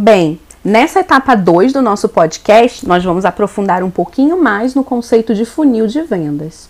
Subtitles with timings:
[0.00, 5.34] Bem, nessa etapa 2 do nosso podcast, nós vamos aprofundar um pouquinho mais no conceito
[5.34, 6.68] de funil de vendas.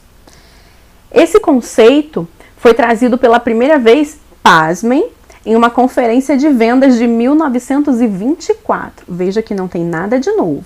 [1.13, 5.11] Esse conceito foi trazido pela primeira vez, pasmem,
[5.45, 9.05] em uma conferência de vendas de 1924.
[9.07, 10.65] Veja que não tem nada de novo.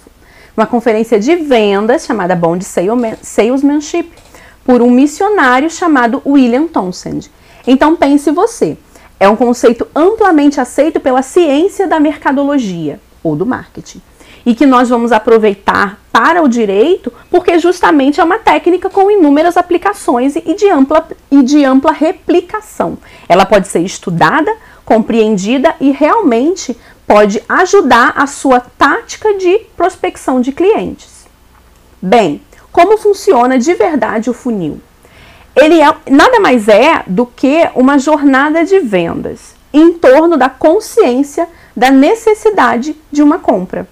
[0.56, 4.08] Uma conferência de vendas chamada Bond Salesmanship
[4.64, 7.28] por um missionário chamado William Townsend.
[7.66, 8.78] Então pense você,
[9.22, 14.02] é um conceito amplamente aceito pela ciência da mercadologia ou do marketing
[14.44, 19.56] e que nós vamos aproveitar para o direito, porque justamente é uma técnica com inúmeras
[19.56, 22.98] aplicações e de ampla, e de ampla replicação.
[23.28, 24.52] Ela pode ser estudada,
[24.84, 26.76] compreendida e realmente
[27.06, 31.28] pode ajudar a sua tática de prospecção de clientes.
[32.02, 32.42] Bem,
[32.72, 34.80] como funciona de verdade o funil?
[35.54, 41.48] Ele é, nada mais é do que uma jornada de vendas em torno da consciência
[41.76, 43.86] da necessidade de uma compra.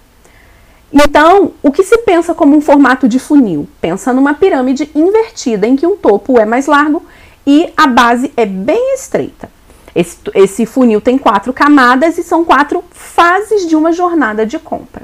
[0.92, 3.68] Então, o que se pensa como um formato de funil?
[3.80, 7.04] Pensa numa pirâmide invertida em que um topo é mais largo
[7.46, 9.48] e a base é bem estreita.
[9.94, 14.99] Esse, esse funil tem quatro camadas e são quatro fases de uma jornada de compra.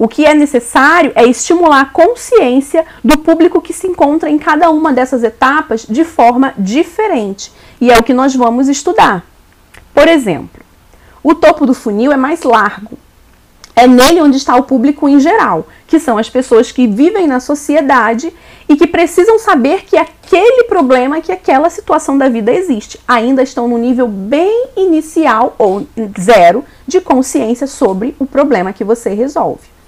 [0.00, 4.70] O que é necessário é estimular a consciência do público que se encontra em cada
[4.70, 7.52] uma dessas etapas de forma diferente.
[7.78, 9.22] E é o que nós vamos estudar.
[9.92, 10.62] Por exemplo,
[11.22, 12.96] o topo do funil é mais largo,
[13.76, 17.38] é nele onde está o público em geral, que são as pessoas que vivem na
[17.38, 18.32] sociedade
[18.70, 22.98] e que precisam saber que aquele problema, que aquela situação da vida existe.
[23.06, 25.86] Ainda estão no nível bem inicial ou
[26.18, 29.79] zero de consciência sobre o problema que você resolve.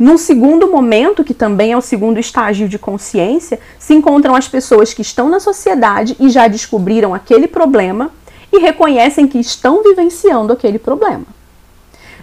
[0.00, 4.94] Num segundo momento, que também é o segundo estágio de consciência, se encontram as pessoas
[4.94, 8.10] que estão na sociedade e já descobriram aquele problema
[8.50, 11.26] e reconhecem que estão vivenciando aquele problema.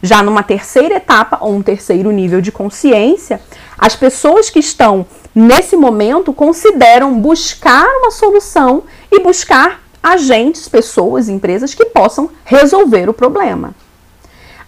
[0.02, 3.40] Já numa terceira etapa, ou um terceiro nível de consciência,
[3.78, 5.06] as pessoas que estão
[5.36, 13.14] nesse momento consideram buscar uma solução e buscar agentes, pessoas, empresas que possam resolver o
[13.14, 13.76] problema.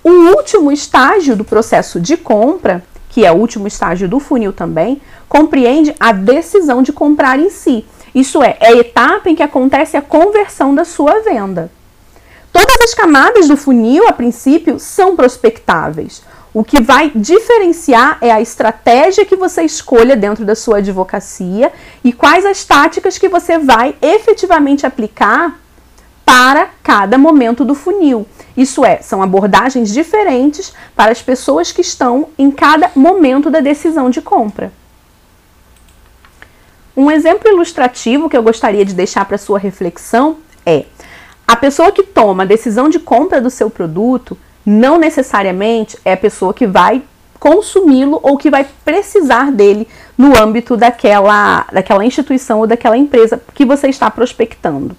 [0.04, 5.02] O último estágio do processo de compra, que é o último estágio do funil também,
[5.28, 7.86] compreende a decisão de comprar em si.
[8.14, 11.72] Isso é, é a etapa em que acontece a conversão da sua venda.
[12.52, 16.24] Todas as camadas do funil, a princípio, são prospectáveis.
[16.52, 21.72] O que vai diferenciar é a estratégia que você escolha dentro da sua advocacia
[22.04, 25.60] e quais as táticas que você vai efetivamente aplicar
[26.30, 28.28] para cada momento do funil.
[28.56, 34.12] Isso é, são abordagens diferentes para as pessoas que estão em cada momento da decisão
[34.12, 34.72] de compra.
[36.96, 40.86] Um exemplo ilustrativo que eu gostaria de deixar para sua reflexão é
[41.48, 46.18] a pessoa que toma a decisão de compra do seu produto não necessariamente é a
[46.18, 47.02] pessoa que vai
[47.40, 53.66] consumi-lo ou que vai precisar dele no âmbito daquela, daquela instituição ou daquela empresa que
[53.66, 54.96] você está prospectando.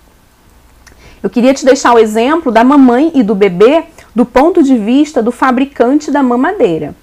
[1.22, 5.22] Eu queria te deixar o exemplo da mamãe e do bebê do ponto de vista
[5.22, 6.94] do fabricante da mamadeira.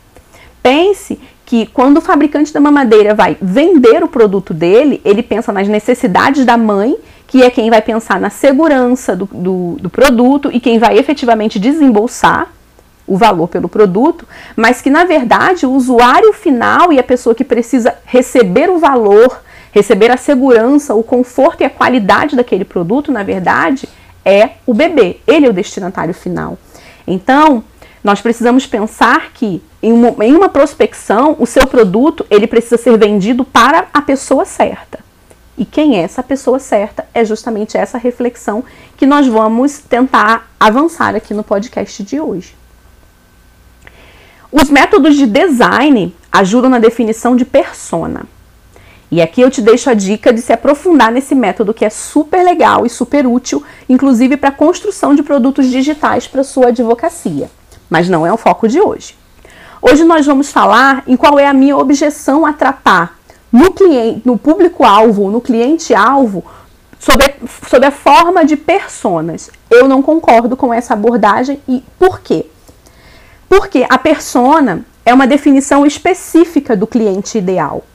[0.62, 5.68] Pense que quando o fabricante da mamadeira vai vender o produto dele, ele pensa nas
[5.68, 6.98] necessidades da mãe
[7.28, 11.60] que é quem vai pensar na segurança do, do, do produto e quem vai efetivamente
[11.60, 12.50] desembolsar
[13.06, 17.44] o valor pelo produto, mas que na verdade o usuário final e a pessoa que
[17.44, 19.42] precisa receber o valor,
[19.72, 23.88] receber a segurança, o conforto e a qualidade daquele produto, na verdade,
[24.28, 25.22] é o bebê.
[25.26, 26.58] Ele é o destinatário final.
[27.08, 27.64] Então,
[28.04, 32.98] nós precisamos pensar que em uma, em uma prospecção, o seu produto ele precisa ser
[32.98, 35.00] vendido para a pessoa certa.
[35.58, 38.64] E quem é essa pessoa certa é justamente essa reflexão
[38.96, 42.56] que nós vamos tentar avançar aqui no podcast de hoje.
[44.52, 48.26] Os métodos de design ajudam na definição de persona.
[49.10, 52.44] E aqui eu te deixo a dica de se aprofundar nesse método que é super
[52.44, 57.50] legal e super útil, inclusive para a construção de produtos digitais para sua advocacia.
[57.90, 59.16] Mas não é o foco de hoje.
[59.82, 63.18] Hoje nós vamos falar em qual é a minha objeção a tratar
[63.52, 66.44] no cliente, no público-alvo, no cliente-alvo,
[67.00, 67.36] sobre,
[67.70, 69.50] sobre a forma de personas.
[69.70, 72.46] Eu não concordo com essa abordagem e por quê?
[73.48, 77.86] Porque a persona é uma definição específica do cliente ideal.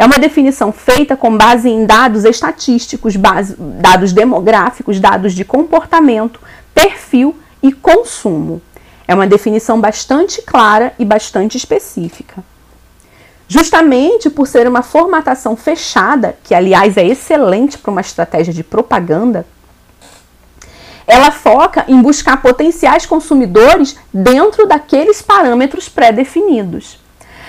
[0.00, 6.40] É uma definição feita com base em dados estatísticos, base, dados demográficos, dados de comportamento,
[6.74, 8.62] perfil e consumo.
[9.06, 12.42] É uma definição bastante clara e bastante específica.
[13.46, 19.44] Justamente por ser uma formatação fechada, que aliás é excelente para uma estratégia de propaganda,
[21.06, 26.98] ela foca em buscar potenciais consumidores dentro daqueles parâmetros pré-definidos.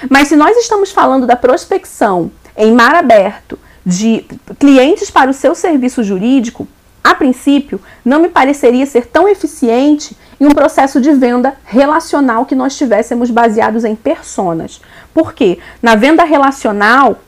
[0.09, 4.25] Mas se nós estamos falando da prospecção em mar aberto de
[4.59, 6.67] clientes para o seu serviço jurídico,
[7.03, 12.53] a princípio, não me pareceria ser tão eficiente em um processo de venda relacional que
[12.53, 14.81] nós tivéssemos baseados em personas.
[15.13, 17.19] Porque na venda relacional,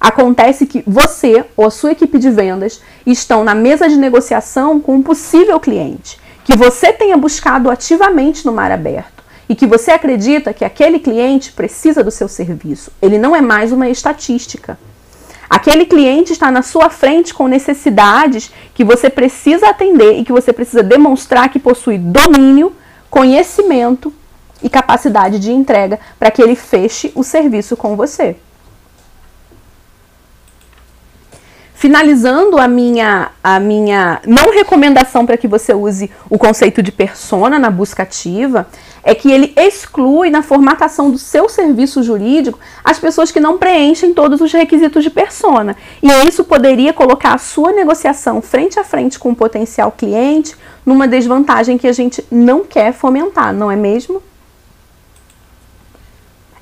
[0.00, 4.94] Acontece que você ou a sua equipe de vendas estão na mesa de negociação com
[4.94, 9.19] um possível cliente, que você tenha buscado ativamente no mar aberto
[9.50, 12.92] e que você acredita que aquele cliente precisa do seu serviço.
[13.02, 14.78] Ele não é mais uma estatística.
[15.50, 20.52] Aquele cliente está na sua frente com necessidades que você precisa atender e que você
[20.52, 22.72] precisa demonstrar que possui domínio,
[23.10, 24.14] conhecimento
[24.62, 28.36] e capacidade de entrega para que ele feche o serviço com você.
[31.80, 37.58] Finalizando a minha, a minha não recomendação para que você use o conceito de persona
[37.58, 38.68] na busca ativa,
[39.02, 44.12] é que ele exclui na formatação do seu serviço jurídico as pessoas que não preenchem
[44.12, 45.74] todos os requisitos de persona.
[46.02, 50.54] E isso poderia colocar a sua negociação frente a frente com o potencial cliente
[50.84, 54.20] numa desvantagem que a gente não quer fomentar, não é mesmo?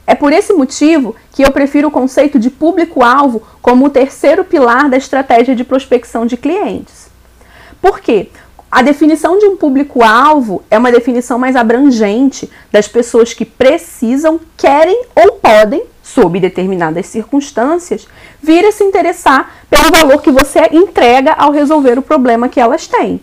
[0.08, 4.88] É por esse motivo que eu prefiro o conceito de público-alvo como o terceiro pilar
[4.88, 7.10] da estratégia de prospecção de clientes.
[7.78, 8.30] Por quê?
[8.70, 14.98] A definição de um público-alvo é uma definição mais abrangente das pessoas que precisam, querem
[15.14, 18.08] ou podem, sob determinadas circunstâncias,
[18.42, 22.86] vir a se interessar pelo valor que você entrega ao resolver o problema que elas
[22.86, 23.20] têm.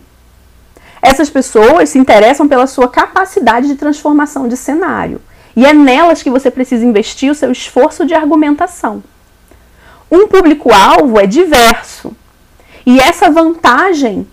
[1.02, 5.20] Essas pessoas se interessam pela sua capacidade de transformação de cenário
[5.56, 9.02] e é nelas que você precisa investir o seu esforço de argumentação.
[10.10, 12.14] Um público-alvo é diverso.
[12.84, 14.28] E essa vantagem,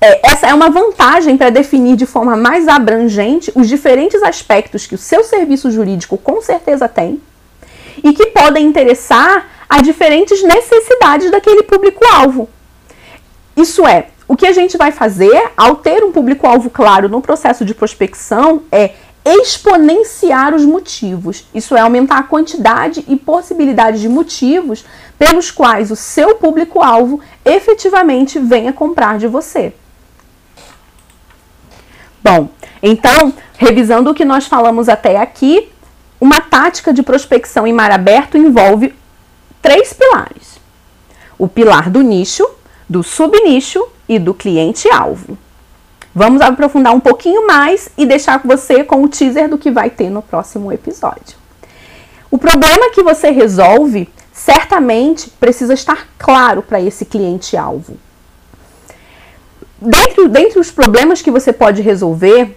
[0.00, 4.96] é, essa é uma vantagem para definir de forma mais abrangente os diferentes aspectos que
[4.96, 7.22] o seu serviço jurídico com certeza tem
[8.02, 12.50] e que podem interessar a diferentes necessidades daquele público-alvo.
[13.56, 17.64] Isso é, o que a gente vai fazer ao ter um público-alvo claro no processo
[17.64, 18.94] de prospecção é
[19.24, 21.44] exponenciar os motivos.
[21.54, 24.84] Isso é aumentar a quantidade e possibilidade de motivos
[25.18, 29.74] pelos quais o seu público-alvo efetivamente venha comprar de você.
[32.22, 32.48] Bom,
[32.82, 35.70] então, revisando o que nós falamos até aqui,
[36.20, 38.94] uma tática de prospecção em mar aberto envolve
[39.62, 40.58] três pilares:
[41.38, 42.46] o pilar do nicho,
[42.88, 45.38] do subnicho e do cliente-alvo.
[46.20, 50.10] Vamos aprofundar um pouquinho mais e deixar você com o teaser do que vai ter
[50.10, 51.38] no próximo episódio.
[52.30, 57.96] O problema que você resolve certamente precisa estar claro para esse cliente-alvo.
[59.80, 62.54] Dentre, dentre os problemas que você pode resolver,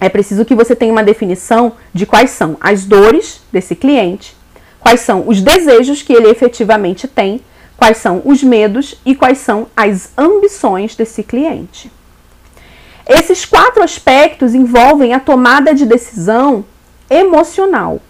[0.00, 4.36] é preciso que você tenha uma definição de quais são as dores desse cliente,
[4.78, 7.40] quais são os desejos que ele efetivamente tem,
[7.76, 11.90] quais são os medos e quais são as ambições desse cliente.
[13.10, 16.64] Esses quatro aspectos envolvem a tomada de decisão
[17.10, 18.00] emocional.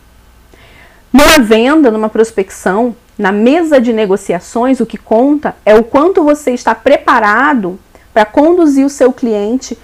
[1.10, 6.50] Numa venda, numa prospecção, na mesa de negociações, o que conta é o quanto você
[6.50, 7.80] está preparado
[8.12, 9.78] para conduzir o seu cliente,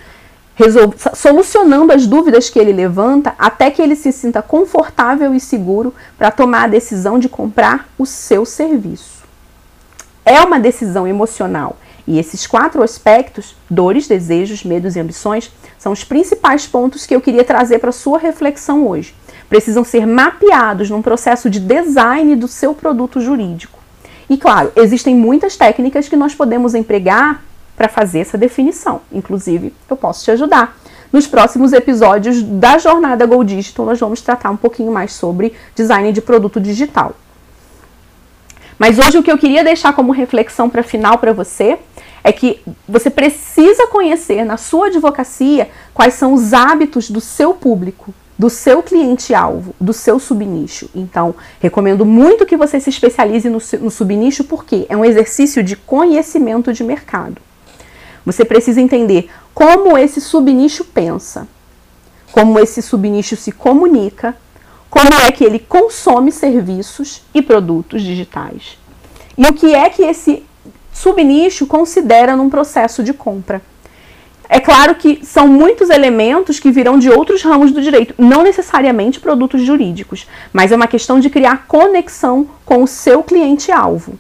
[1.14, 6.30] solucionando as dúvidas que ele levanta, até que ele se sinta confortável e seguro para
[6.30, 9.24] tomar a decisão de comprar o seu serviço.
[10.26, 16.04] É uma decisão emocional e esses quatro aspectos, dores, desejos, medos e ambições, são os
[16.04, 19.14] principais pontos que eu queria trazer para sua reflexão hoje.
[19.48, 23.78] Precisam ser mapeados num processo de design do seu produto jurídico.
[24.28, 27.42] E claro, existem muitas técnicas que nós podemos empregar
[27.76, 29.00] para fazer essa definição.
[29.12, 30.76] Inclusive, eu posso te ajudar.
[31.12, 36.12] Nos próximos episódios da jornada Go Digital, nós vamos tratar um pouquinho mais sobre design
[36.12, 37.14] de produto digital.
[38.78, 41.78] Mas hoje o que eu queria deixar como reflexão para final para você
[42.22, 48.12] é que você precisa conhecer na sua advocacia quais são os hábitos do seu público,
[48.38, 50.90] do seu cliente-alvo, do seu subnicho.
[50.94, 55.76] Então, recomendo muito que você se especialize no, no subnicho porque é um exercício de
[55.76, 57.40] conhecimento de mercado.
[58.24, 61.46] Você precisa entender como esse subnicho pensa,
[62.32, 64.36] como esse subnicho se comunica,
[64.96, 68.78] como é que ele consome serviços e produtos digitais.
[69.36, 70.42] E o que é que esse
[70.90, 73.60] subnicho considera num processo de compra.
[74.48, 79.20] É claro que são muitos elementos que virão de outros ramos do direito, não necessariamente
[79.20, 84.18] produtos jurídicos, mas é uma questão de criar conexão com o seu cliente-alvo.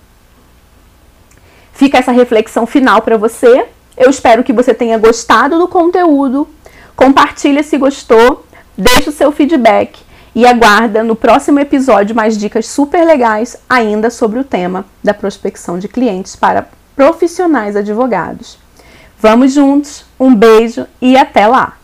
[1.72, 3.66] Fica essa reflexão final para você
[3.96, 6.46] Eu espero que você tenha gostado do conteúdo.
[6.94, 8.44] Compartilha se gostou,
[8.76, 10.04] deixa o seu feedback
[10.36, 15.78] e aguarda no próximo episódio mais dicas super legais ainda sobre o tema da prospecção
[15.78, 18.58] de clientes para profissionais advogados.
[19.18, 21.78] Vamos juntos, um beijo e até lá!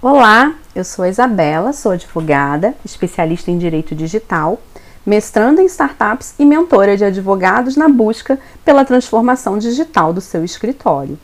[0.00, 4.60] Olá, eu sou a Isabela, sou advogada, especialista em direito digital,
[5.04, 11.18] mestrando em startups e mentora de advogados na busca pela transformação digital do seu escritório.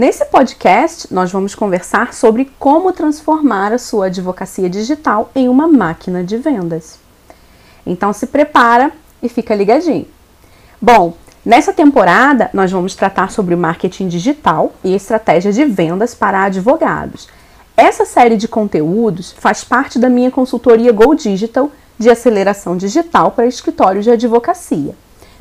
[0.00, 6.24] Nesse podcast, nós vamos conversar sobre como transformar a sua advocacia digital em uma máquina
[6.24, 6.98] de vendas.
[7.84, 8.92] Então se prepara
[9.22, 10.08] e fica ligadinho.
[10.80, 17.28] Bom, nessa temporada nós vamos tratar sobre marketing digital e estratégia de vendas para advogados.
[17.76, 23.46] Essa série de conteúdos faz parte da minha consultoria Go Digital de aceleração digital para
[23.46, 24.94] escritórios de advocacia.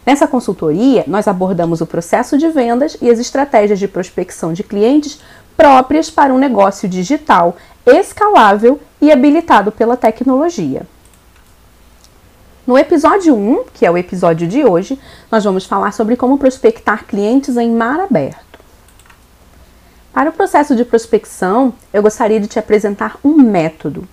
[0.09, 5.21] Nessa consultoria, nós abordamos o processo de vendas e as estratégias de prospecção de clientes
[5.55, 10.81] próprias para um negócio digital escalável e habilitado pela tecnologia.
[12.65, 14.99] No episódio 1, que é o episódio de hoje,
[15.31, 18.57] nós vamos falar sobre como prospectar clientes em mar aberto.
[20.11, 24.07] Para o processo de prospecção, eu gostaria de te apresentar um método.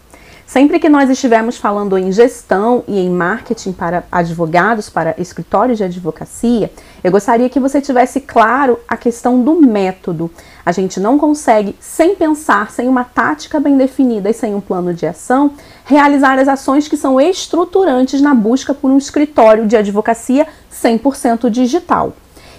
[0.47, 5.83] Sempre que nós estivermos falando em gestão e em marketing para advogados, para escritórios de
[5.83, 6.71] advocacia,
[7.03, 10.31] eu gostaria que você tivesse claro a questão do método.
[10.65, 14.95] A gente não consegue, sem pensar, sem uma tática bem definida e sem um plano
[14.95, 15.51] de ação,
[15.85, 22.13] realizar as ações que são estruturantes na busca por um escritório de advocacia 100% digital.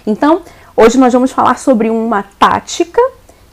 [0.06, 0.42] Então,
[0.76, 3.00] hoje nós vamos falar sobre uma tática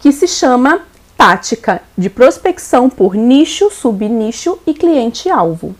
[0.02, 0.82] que se chama
[1.18, 5.76] tática de prospecção por nicho, subnicho e cliente-alvo.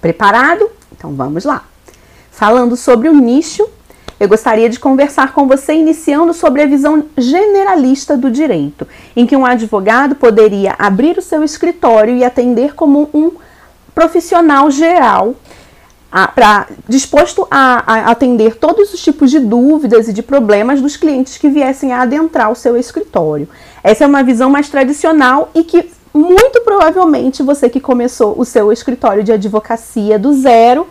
[0.00, 0.70] Preparado?
[0.92, 1.64] Então vamos lá.
[2.30, 3.68] Falando sobre o nicho,
[4.18, 9.36] eu gostaria de conversar com você iniciando sobre a visão generalista do direito, em que
[9.36, 13.32] um advogado poderia abrir o seu escritório e atender como um
[13.94, 15.34] profissional geral
[16.34, 21.36] para disposto a, a, atender todos os tipos de dúvidas e de problemas dos clientes
[21.36, 23.48] que viessem a adentrar o seu escritório.
[23.82, 28.72] Essa é uma visão mais tradicional e que muito provavelmente você que começou o seu
[28.72, 30.86] escritório de advocacia do zero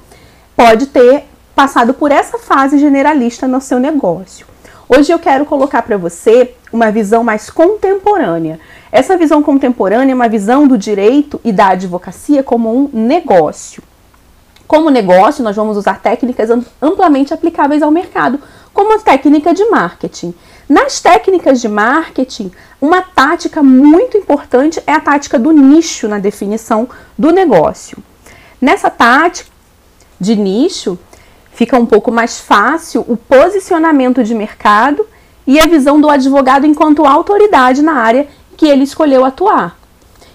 [0.56, 1.24] pode ter
[1.56, 4.46] passado por essa fase generalista no seu negócio.
[4.88, 8.60] Hoje eu quero colocar para você uma visão mais contemporânea.
[8.92, 13.82] Essa visão contemporânea é uma visão do direito e da advocacia como um negócio.
[14.68, 16.50] Como negócio, nós vamos usar técnicas
[16.82, 18.40] amplamente aplicáveis ao mercado,
[18.74, 20.34] como a técnica de marketing.
[20.68, 26.90] Nas técnicas de marketing, uma tática muito importante é a tática do nicho na definição
[27.18, 27.98] do negócio.
[28.60, 29.50] Nessa tática
[30.20, 30.98] de nicho,
[31.52, 35.06] fica um pouco mais fácil o posicionamento de mercado
[35.46, 39.78] e a visão do advogado enquanto autoridade na área que ele escolheu atuar.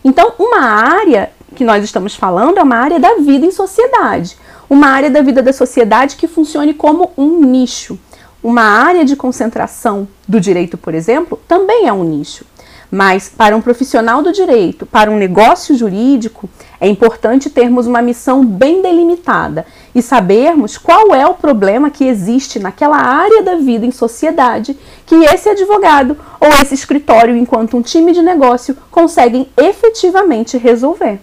[0.05, 4.35] Então, uma área que nós estamos falando é uma área da vida em sociedade,
[4.71, 7.99] uma área da vida da sociedade que funcione como um nicho.
[8.43, 12.47] Uma área de concentração do direito, por exemplo, também é um nicho.
[12.91, 16.49] Mas para um profissional do direito, para um negócio jurídico,
[16.81, 22.59] é importante termos uma missão bem delimitada e sabermos qual é o problema que existe
[22.59, 24.75] naquela área da vida em sociedade
[25.05, 31.21] que esse advogado ou esse escritório, enquanto um time de negócio, conseguem efetivamente resolver.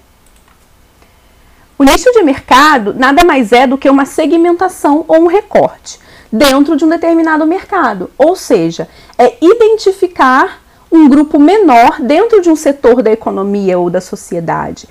[1.79, 5.99] O nicho de mercado nada mais é do que uma segmentação ou um recorte
[6.31, 12.55] dentro de um determinado mercado, ou seja, é identificar um grupo menor dentro de um
[12.55, 14.89] setor da economia ou da sociedade,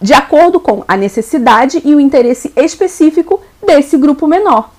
[0.00, 4.77] de acordo com a necessidade e o interesse específico desse grupo menor.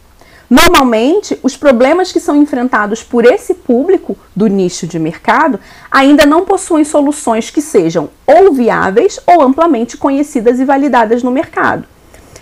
[0.49, 5.59] Normalmente, os problemas que são enfrentados por esse público do nicho de mercado
[5.91, 11.85] ainda não possuem soluções que sejam ou viáveis ou amplamente conhecidas e validadas no mercado.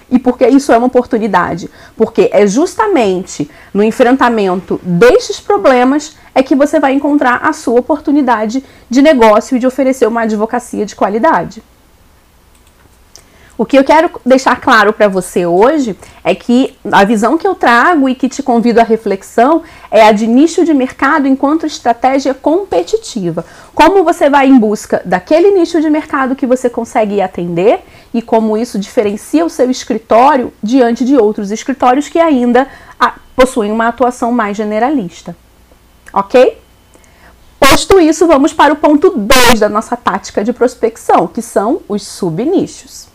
[0.09, 1.69] E por que isso é uma oportunidade?
[1.97, 8.63] Porque é justamente no enfrentamento destes problemas é que você vai encontrar a sua oportunidade
[8.89, 11.61] de negócio e de oferecer uma advocacia de qualidade.
[13.57, 17.55] O que eu quero deixar claro para você hoje é que a visão que eu
[17.55, 22.35] trago e que te convido à reflexão é a de nicho de mercado enquanto estratégia
[22.35, 23.43] competitiva.
[23.73, 27.79] Como você vai em busca daquele nicho de mercado que você consegue atender
[28.13, 32.67] e como isso diferencia o seu escritório diante de outros escritórios que ainda
[33.35, 35.35] possuem uma atuação mais generalista.
[36.13, 36.59] Ok?
[37.59, 42.03] Posto isso, vamos para o ponto 2 da nossa tática de prospecção, que são os
[42.03, 43.06] subnichos.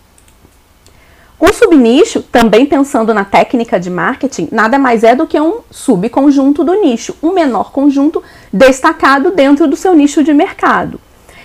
[1.45, 6.63] O subnicho, também pensando na técnica de marketing, nada mais é do que um subconjunto
[6.63, 8.23] do nicho, um menor conjunto
[8.53, 11.01] destacado dentro do seu nicho de mercado.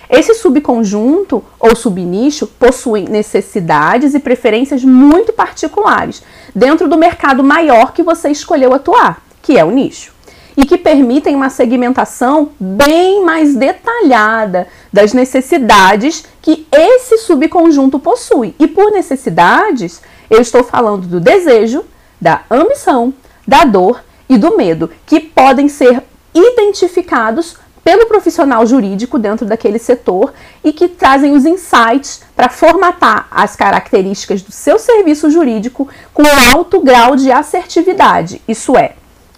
[0.08, 6.22] Esse subconjunto ou subnicho possui necessidades e preferências muito particulares
[6.54, 10.14] dentro do mercado maior que você escolheu atuar, que é o nicho,
[10.56, 18.54] e que permitem uma segmentação bem mais detalhada das necessidades que esse subconjunto possui.
[18.58, 21.84] E por necessidades, eu estou falando do desejo,
[22.20, 23.12] da ambição,
[23.46, 26.02] da dor e do medo, que podem ser
[26.34, 27.56] identificados
[27.88, 34.42] pelo profissional jurídico dentro daquele setor e que trazem os insights para formatar as características
[34.42, 36.22] do seu serviço jurídico com
[36.54, 38.92] alto grau de assertividade, isso é,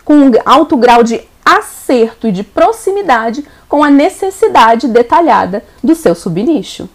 [0.05, 1.21] com alto grau de
[1.59, 6.89] acerto e de proximidade com a necessidade detalhada do seu subnicho.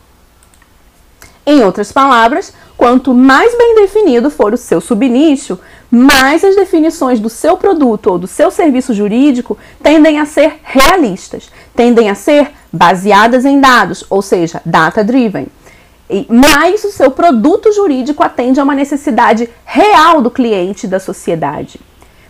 [1.46, 5.60] Em outras palavras, quanto mais bem definido for o seu subnicho,
[5.92, 11.50] mais as definições do seu produto ou do seu serviço jurídico tendem a ser realistas,
[11.76, 15.48] tendem a ser baseadas em dados, ou seja, data-driven.
[16.10, 21.00] E mais o seu produto jurídico atende a uma necessidade real do cliente e da
[21.00, 21.80] sociedade.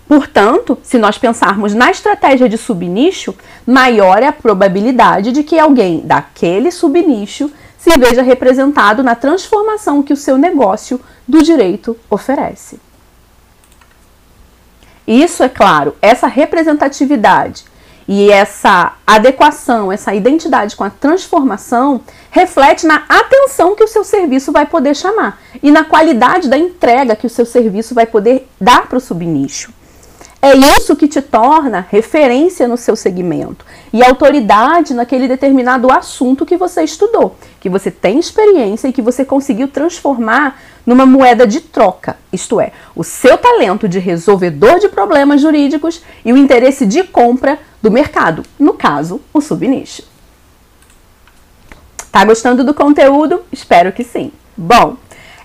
[0.08, 3.34] Portanto, se nós pensarmos na estratégia de subnicho,
[3.66, 10.14] maior é a probabilidade de que alguém daquele subnicho se veja representado na transformação que
[10.14, 12.80] o seu negócio do direito oferece.
[15.08, 17.66] Isso é claro, essa representatividade
[18.08, 24.52] e essa adequação, essa identidade com a transformação reflete na atenção que o seu serviço
[24.52, 28.88] vai poder chamar e na qualidade da entrega que o seu serviço vai poder dar
[28.88, 29.72] para o subnicho.
[30.46, 36.56] É isso que te torna referência no seu segmento e autoridade naquele determinado assunto que
[36.56, 42.16] você estudou, que você tem experiência e que você conseguiu transformar numa moeda de troca,
[42.32, 47.58] isto é, o seu talento de resolvedor de problemas jurídicos e o interesse de compra
[47.82, 50.04] do mercado, no caso, o subnicho.
[52.12, 53.42] Tá gostando do conteúdo?
[53.52, 54.32] Espero que sim.
[54.56, 54.96] Bom,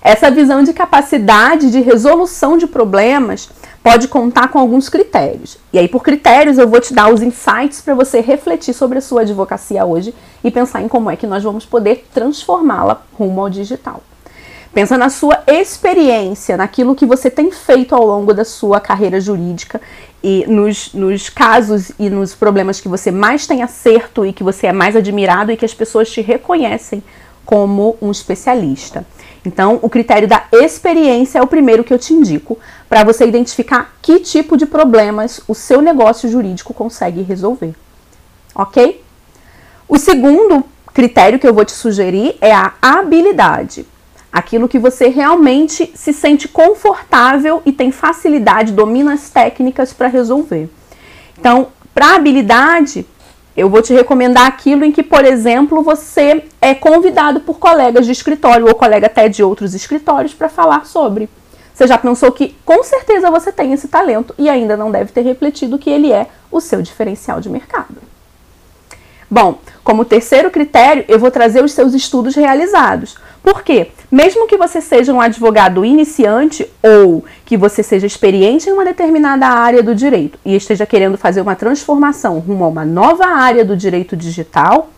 [0.02, 3.48] essa visão de capacidade de resolução de problemas
[3.82, 5.58] pode contar com alguns critérios.
[5.72, 9.00] E aí, por critérios, eu vou te dar os insights para você refletir sobre a
[9.00, 10.14] sua advocacia hoje
[10.44, 14.02] e pensar em como é que nós vamos poder transformá-la rumo ao digital.
[14.72, 19.80] Pensa na sua experiência, naquilo que você tem feito ao longo da sua carreira jurídica
[20.22, 24.68] e nos, nos casos e nos problemas que você mais tem acerto e que você
[24.68, 27.02] é mais admirado e que as pessoas te reconhecem
[27.44, 29.04] como um especialista.
[29.44, 33.94] Então, o critério da experiência é o primeiro que eu te indico para você identificar
[34.02, 37.74] que tipo de problemas o seu negócio jurídico consegue resolver.
[38.54, 39.02] Ok?
[39.88, 43.86] O segundo critério que eu vou te sugerir é a habilidade.
[44.30, 50.68] Aquilo que você realmente se sente confortável e tem facilidade, domina as técnicas para resolver.
[51.38, 53.06] Então, para habilidade,
[53.56, 58.12] eu vou te recomendar aquilo em que, por exemplo, você é convidado por colegas de
[58.12, 61.28] escritório ou colega até de outros escritórios para falar sobre.
[61.74, 65.22] Você já pensou que com certeza você tem esse talento e ainda não deve ter
[65.22, 67.96] refletido que ele é o seu diferencial de mercado.
[69.30, 73.16] Bom, como terceiro critério, eu vou trazer os seus estudos realizados.
[73.42, 73.88] Por quê?
[74.10, 79.46] Mesmo que você seja um advogado iniciante ou que você seja experiente em uma determinada
[79.46, 83.76] área do direito e esteja querendo fazer uma transformação rumo a uma nova área do
[83.76, 84.90] direito digital,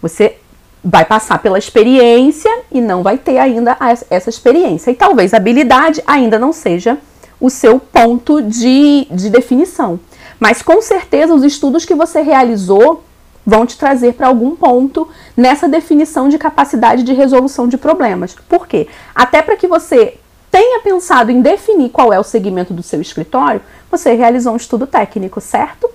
[0.00, 0.36] você
[0.82, 3.76] vai passar pela experiência e não vai ter ainda
[4.08, 4.90] essa experiência.
[4.90, 6.98] E talvez a habilidade ainda não seja
[7.40, 9.98] o seu ponto de, de definição.
[10.38, 13.02] Mas com certeza os estudos que você realizou
[13.48, 18.36] vão te trazer para algum ponto nessa definição de capacidade de resolução de problemas.
[18.46, 18.86] Por quê?
[19.14, 20.18] Até para que você
[20.50, 24.86] tenha pensado em definir qual é o segmento do seu escritório, você realizou um estudo
[24.86, 25.88] técnico, certo?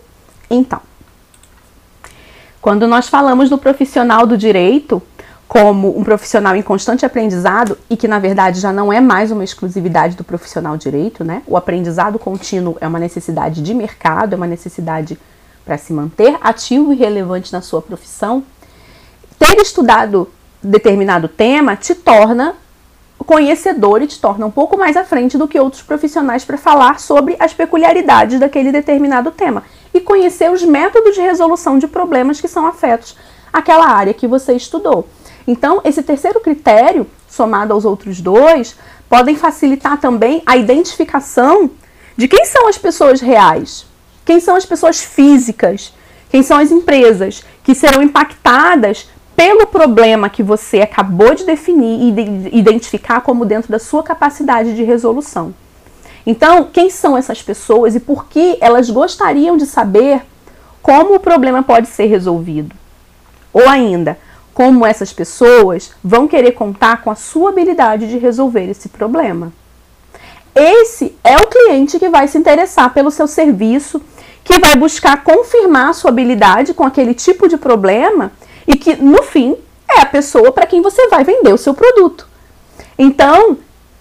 [0.50, 0.80] Então,
[2.60, 5.00] quando nós falamos do profissional do direito
[5.48, 9.44] como um profissional em constante aprendizado e que na verdade já não é mais uma
[9.44, 11.44] exclusividade do profissional direito, né?
[11.46, 15.20] O aprendizado contínuo é uma necessidade de mercado, é uma necessidade
[15.66, 18.44] para se manter ativo e relevante na sua profissão,
[19.40, 20.30] ter estudado
[20.62, 22.56] determinado tema te torna
[23.24, 27.00] conhecedor e te torna um pouco mais à frente do que outros profissionais para falar
[27.00, 32.48] sobre as peculiaridades daquele determinado tema e conhecer os métodos de resolução de problemas que
[32.48, 33.16] são afetos
[33.52, 35.08] àquela área que você estudou.
[35.48, 38.76] Então, esse terceiro critério, somado aos outros dois,
[39.10, 41.72] podem facilitar também a identificação
[42.16, 43.86] de quem são as pessoas reais,
[44.26, 45.94] quem são as pessoas físicas?
[46.30, 52.16] Quem são as empresas que serão impactadas pelo problema que você acabou de definir
[52.52, 55.54] e identificar como dentro da sua capacidade de resolução.
[56.26, 60.22] Então, quem são essas pessoas e por que elas gostariam de saber
[60.82, 62.76] como o problema pode ser resolvido?
[63.52, 64.18] Ou ainda,
[64.54, 69.52] como essas pessoas vão querer contar com a sua habilidade de resolver esse problema?
[70.56, 74.00] Esse é o cliente que vai se interessar pelo seu serviço,
[74.44, 78.32] que vai buscar confirmar sua habilidade com aquele tipo de problema
[78.68, 79.56] e que, no fim,
[79.90, 82.28] é a pessoa para quem você vai vender o seu produto.
[82.98, 83.58] Então,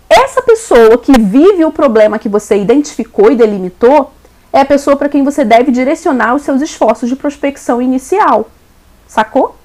[0.09, 4.13] essa pessoa que vive o problema que você identificou e delimitou
[4.53, 8.51] é a pessoa para quem você deve direcionar os seus esforços de prospecção inicial.
[9.07, 9.57] Sacou?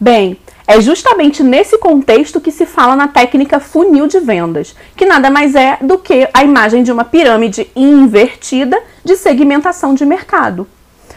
[0.00, 5.28] Bem, é justamente nesse contexto que se fala na técnica funil de vendas, que nada
[5.28, 10.68] mais é do que a imagem de uma pirâmide invertida de segmentação de mercado.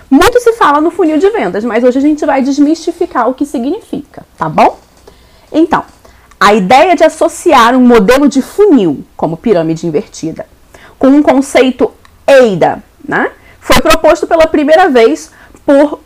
[0.09, 3.45] Muito se fala no funil de vendas, mas hoje a gente vai desmistificar o que
[3.45, 4.79] significa, tá bom?
[5.51, 5.83] Então,
[6.39, 10.47] a ideia de associar um modelo de funil, como pirâmide invertida,
[10.97, 11.91] com um conceito
[12.25, 15.31] EIDA, né, foi proposto pela primeira vez
[15.65, 15.99] por